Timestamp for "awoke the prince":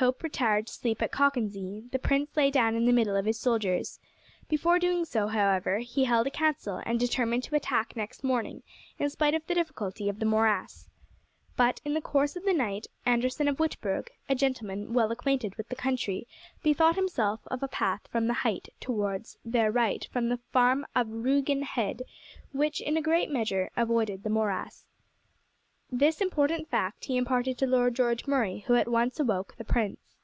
29.18-30.14